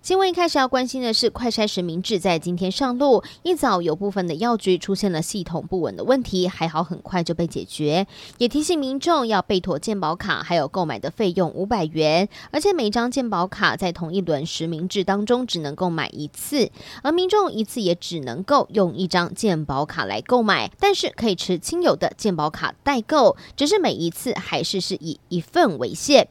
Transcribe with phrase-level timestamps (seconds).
[0.00, 8.06] 新闻一开始要关心的是，快筛实名制在今天上路，一早有部分的药局出现了系统不稳的问题，还好很快就被解决。
[8.38, 16.70] 也提醒民众要备妥健保卡，还有购买的费用五百元，而且每张健保卡在同一轮实名制当中只能购买一次，
[17.02, 26.28] 而民众一次也只能够用一张健保卡来购买，但是可以持亲友的健保卡代购，只是每一次还是是以一份为限。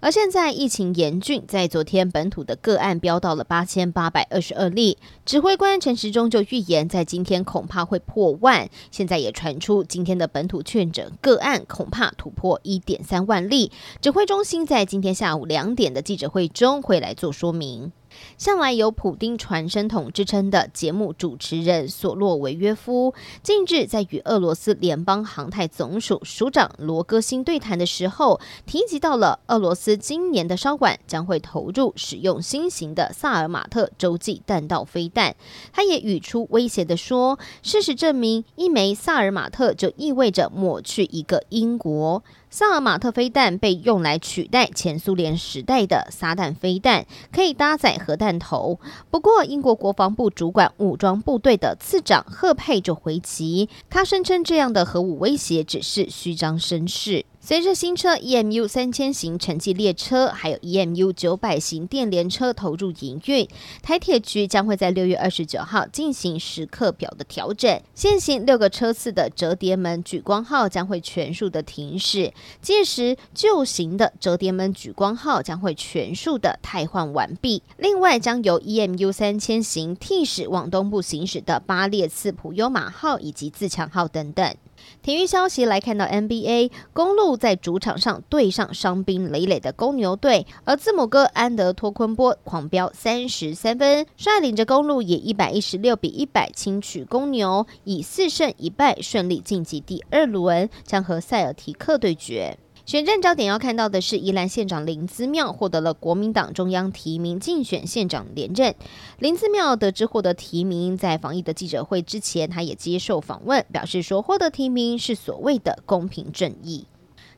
[0.00, 8.68] 而现在疫情严峻，在昨天本土的个案飙到了八千八百二十二例，指挥官陈时中就预言，在今天恐怕会破万。
[8.90, 13.72] 现在也传出今天的本土确诊个案恐怕突破一点三万例。
[14.00, 17.92] 指挥中心在今天下午两点的记者会中会来做说明。
[18.36, 35.34] 向来有普丁传声筒之称的节目主持人索洛维约夫，近日在与俄罗斯联邦航太总署署长罗戈辛对谈的时候，提及到了俄罗斯今年的稍晚将会投入使用新型的萨尔马特洲际弹道飞弹。
[35.72, 42.22] 他也语出威胁地说：“事实证明，一枚萨尔马特就意味着抹去一个英国。”
[42.56, 48.78] 萨尔马特飞弹被用来取代前苏联时代的撒旦飞弹，可以搭载核弹头。
[49.10, 57.26] 不过，英国国防部主管武装部队的次长赫佩就回击，他声称这样的核武威胁只是虚张声势。
[57.46, 63.46] 随着新车 EMU 三千型城际列车，还有 EMU 九百型电联车投入营运，
[63.82, 67.82] 台铁局将会在六月二十九号进行时刻表的调整。
[67.94, 77.62] 现行六个车次的折叠门莒光号将会全数的停驶，届时旧型的折叠门莒光号将会全数的汰换完毕。
[77.76, 84.56] 另外，将由 EMU 三千型替驶往东部行驶的八列次普悠玛号以及自强号等等。
[85.02, 102.58] 体育消息来看到 NBA 公路在主场上对上伤兵累累的公牛队，而字母哥安德托昆波狂飙三十三分，率领着公路以一百一十六比一百轻取公牛，以四胜一败顺利晋级第二轮，将和塞尔提克对决。
[102.86, 108.74] 选战焦点要看到的是，宜兰县长林姿妙获得了国民党中央提名，竞选县长连任。
[109.18, 116.84] 林姿妙得知获得提名，在防疫的记者会之前，他也接受访问，表示说获得提名是所谓的公平正义。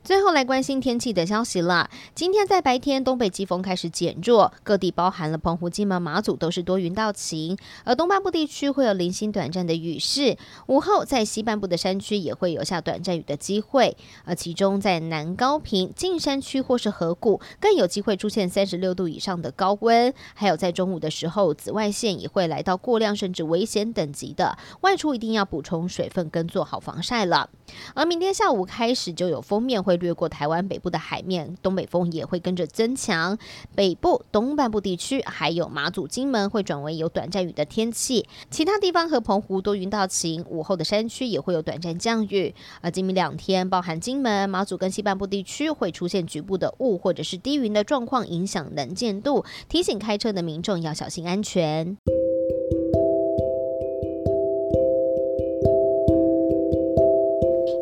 [0.06, 1.90] 最后来关心天气的消息了。
[2.14, 10.36] 今天在白天，东北季风开始减弱，各地包含了澎湖、金门、马祖都是多云到晴，而东半部地区会有零星短暂的雨势。
[10.68, 20.14] 午后在西半部的山区也会有下短暂雨的机会，而其中在南高屏、近山区或是河谷更有机会出现三十六度以上的高温。
[20.34, 27.50] 还有在中午的时候，紫外线也会来到过量甚至危险等级的，外出一定要补充水分跟做好防晒了。
[27.94, 30.06] 而明天下午开始就有锋面会会。
[30.06, 33.36] 掠过台湾北部的海面，东北风也会跟着增强。
[33.74, 40.44] 北部、东半部地区还有马祖、金门会转为有短暂雨的天气，其他地方和澎湖多云到晴。
[40.48, 42.54] 午后的山区也会有短暂降雨。
[42.82, 51.96] 而今明两天，包含金门、马祖跟西半部地区会出现局部的雾或者是低云的状况，影响能见度，提醒开车的民众要小心安全。